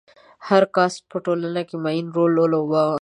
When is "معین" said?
1.83-2.07